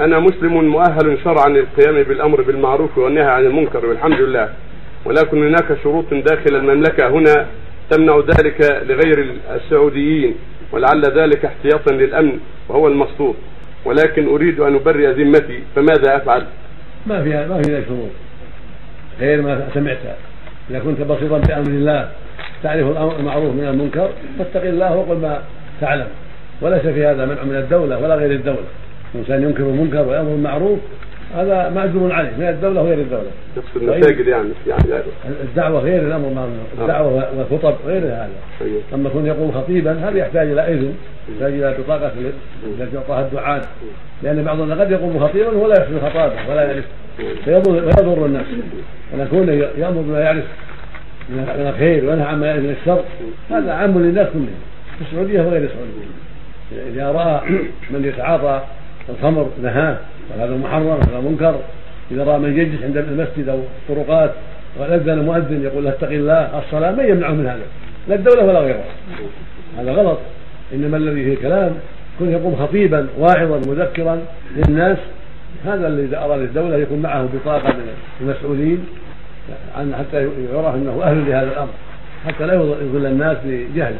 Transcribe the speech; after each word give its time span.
أنا 0.00 0.18
مسلم 0.18 0.70
مؤهل 0.70 1.18
شرعا 1.24 1.48
للقيام 1.48 2.02
بالأمر 2.02 2.42
بالمعروف 2.42 2.98
والنهي 2.98 3.24
عن 3.24 3.44
المنكر 3.46 3.86
والحمد 3.86 4.20
لله. 4.20 4.48
ولكن 5.04 5.46
هناك 5.46 5.78
شروط 5.82 6.14
داخل 6.14 6.56
المملكة 6.56 7.08
هنا 7.08 7.46
تمنع 7.90 8.16
ذلك 8.16 8.82
لغير 8.88 9.26
السعوديين 9.54 10.34
ولعل 10.72 11.04
ذلك 11.04 11.44
احتياطا 11.44 11.94
للأمن 11.94 12.38
وهو 12.68 12.88
المقصود 12.88 13.34
ولكن 13.84 14.28
أريد 14.28 14.60
أن 14.60 14.74
أبرئ 14.74 15.10
ذمتي 15.10 15.62
فماذا 15.76 16.16
أفعل؟ 16.16 16.44
ما 17.06 17.24
فيها 17.24 17.46
ما 17.46 17.62
فيها 17.62 17.80
شروط. 17.88 18.10
غير 19.20 19.42
ما 19.42 19.68
سمعتها. 19.74 20.16
إذا 20.70 20.78
كنت 20.78 21.00
بصيرا 21.00 21.38
بأمر 21.38 21.66
الله 21.66 22.08
تعرف 22.62 22.86
المعروف 23.20 23.54
من 23.54 23.68
المنكر 23.68 24.10
فاتق 24.38 24.62
الله 24.62 24.96
وقل 24.96 25.16
ما 25.16 25.42
تعلم. 25.80 26.08
وليس 26.60 26.82
في 26.82 27.06
هذا 27.06 27.26
منع 27.26 27.42
من 27.42 27.56
الدولة 27.56 27.98
ولا 27.98 28.14
غير 28.14 28.30
الدولة. 28.30 28.66
الإنسان 29.14 29.42
ينكر 29.42 29.62
المنكر 29.62 30.08
ويأمر 30.08 30.30
بالمعروف 30.30 30.78
هذا 31.36 31.68
مأجور 31.68 32.12
عليه 32.12 32.30
من 32.38 32.48
الدولة 32.48 32.82
وغير 32.82 32.98
الدولة. 32.98 33.30
نفس 33.56 33.68
المساجد 33.76 34.26
يعني 34.26 34.48
يعني 34.66 35.02
الدعوة 35.42 35.80
غير 35.80 36.02
الأمر 36.02 36.28
بالمعروف 36.28 36.52
الدعوة 36.80 37.28
والخطب 37.38 37.74
غير 37.86 38.02
هذا. 38.02 38.28
أيوه. 38.60 38.80
أما 38.94 39.08
كن 39.08 39.26
يقوم 39.26 39.52
خطيبا 39.52 39.92
هذا 39.92 40.18
يحتاج 40.18 40.48
إلى 40.48 40.60
إذن 40.60 40.94
يحتاج 41.32 41.52
إلى 41.52 41.74
بطاقة 41.78 42.12
التي 42.80 42.96
يعطاها 42.96 43.26
الدعاة. 43.26 43.62
لأن 44.22 44.44
بعضنا 44.44 44.80
قد 44.80 44.90
يقوم 44.90 45.20
خطيبا 45.20 45.48
ولا 45.48 45.74
يحسن 45.80 46.00
خطابه 46.00 46.34
ولا 46.50 46.62
يعرف. 46.62 46.84
فيضر 47.44 48.26
الناس. 48.26 48.46
ولكن 49.14 49.48
يأمر 49.78 50.00
بما 50.00 50.20
يعرف 50.20 50.44
من 51.28 51.66
الخير 51.68 52.04
وينهى 52.04 52.24
عما 52.24 52.46
يعرف 52.46 52.62
من 52.62 52.76
الشر 52.80 53.04
هذا 53.50 53.72
عام 53.72 53.98
للناس 53.98 54.28
كلهم. 54.28 54.48
في 54.98 55.04
السعودية 55.04 55.40
وغير 55.40 55.62
السعودية. 55.62 56.92
إذا 56.92 57.12
رأى 57.12 57.40
من 57.90 58.04
يتعاطى 58.04 58.60
الخمر 59.08 59.48
نهاه 59.62 59.96
وهذا 60.30 60.56
محرم 60.56 60.86
وهذا 60.86 61.20
منكر. 61.20 61.60
إذا 62.10 62.24
رأى 62.24 62.38
من 62.38 62.58
يجلس 62.58 62.82
عند 62.82 62.96
المسجد 62.96 63.48
أو 63.48 63.58
الطرقات 63.58 64.30
وأذن 64.78 65.10
المؤذن 65.10 65.62
يقول 65.62 65.86
اتق 65.86 66.08
الله 66.08 66.58
الصلاة 66.58 66.90
من 66.90 67.08
يمنعه 67.08 67.32
من 67.32 67.46
هذا 67.46 67.62
لا 68.08 68.14
الدولة 68.14 68.44
ولا 68.44 68.60
غيرها 68.60 68.84
هذا 69.78 69.92
غلط. 69.92 70.18
إنما 70.74 70.96
الذي 70.96 71.24
فيه 71.24 71.42
كلام 71.42 71.74
كن 72.18 72.32
يقوم 72.32 72.56
خطيبا 72.56 73.06
واعظا 73.18 73.56
مذكرا 73.56 74.22
للناس 74.56 74.98
هذا 75.64 75.88
الذي 75.88 76.04
إذا 76.04 76.18
أراد 76.18 76.40
الدولة 76.40 76.76
يكون 76.76 77.02
معه 77.02 77.28
بطاقة 77.34 77.68
من 77.68 77.88
المسؤولين 78.20 78.84
حتى 79.76 80.28
يعرف 80.52 80.74
أنه 80.74 81.00
أهل 81.02 81.30
لهذا 81.30 81.52
الأمر 81.52 81.70
حتى 82.26 82.46
لا 82.46 82.54
يضل 82.54 83.06
الناس 83.06 83.36
بجهل 83.44 83.94